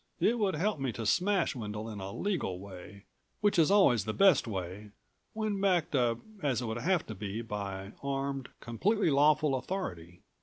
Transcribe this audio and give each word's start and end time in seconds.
It 0.19 0.39
would 0.39 0.55
help 0.55 0.79
me 0.79 0.91
to 0.93 1.05
smash 1.05 1.55
Wendel 1.55 1.87
in 1.87 1.99
a 1.99 2.11
legal 2.11 2.57
way, 2.59 3.03
which 3.39 3.59
is 3.59 3.69
always 3.69 4.05
the 4.05 4.15
best 4.15 4.47
way, 4.47 4.89
when 5.33 5.61
backed 5.61 5.93
up 5.93 6.17
as 6.41 6.59
it 6.59 6.65
would 6.65 6.79
have 6.81 7.05
to 7.05 7.13
be 7.13 7.43
by 7.43 7.91
armed, 8.01 8.49
completely 8.61 9.11
lawful 9.11 9.53
authority. 9.53 10.23